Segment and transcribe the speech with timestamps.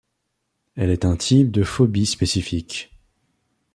[0.75, 2.91] Elle est un type de phobie spécifique.